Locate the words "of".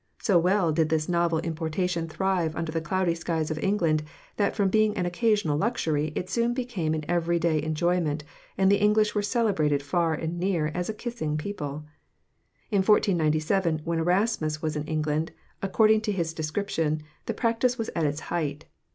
3.51-3.59